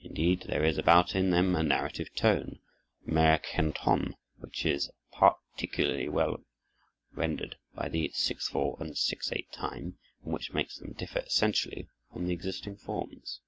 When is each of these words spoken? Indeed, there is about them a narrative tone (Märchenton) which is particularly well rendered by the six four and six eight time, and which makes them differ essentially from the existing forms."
Indeed, 0.00 0.44
there 0.48 0.64
is 0.64 0.78
about 0.78 1.10
them 1.10 1.54
a 1.54 1.62
narrative 1.62 2.14
tone 2.14 2.60
(Märchenton) 3.06 4.14
which 4.38 4.64
is 4.64 4.90
particularly 5.12 6.08
well 6.08 6.40
rendered 7.12 7.58
by 7.74 7.90
the 7.90 8.10
six 8.14 8.48
four 8.48 8.78
and 8.80 8.96
six 8.96 9.30
eight 9.32 9.52
time, 9.52 9.98
and 10.24 10.32
which 10.32 10.54
makes 10.54 10.78
them 10.78 10.94
differ 10.94 11.18
essentially 11.18 11.90
from 12.10 12.26
the 12.26 12.32
existing 12.32 12.78
forms." 12.78 13.40